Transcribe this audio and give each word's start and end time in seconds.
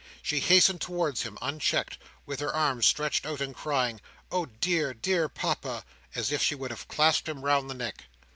She 0.23 0.39
hastened 0.39 0.81
towards 0.81 1.21
him 1.21 1.37
unchecked, 1.43 1.99
with 2.25 2.39
her 2.39 2.51
arms 2.51 2.87
stretched 2.87 3.23
out, 3.23 3.39
and 3.39 3.53
crying 3.53 4.01
"Oh 4.31 4.47
dear, 4.47 4.95
dear 4.95 5.29
Papa!" 5.29 5.85
as 6.15 6.31
if 6.31 6.41
she 6.41 6.55
would 6.55 6.71
have 6.71 6.87
clasped 6.87 7.29
him 7.29 7.45
round 7.45 7.69
the 7.69 7.75
neck. 7.75 8.05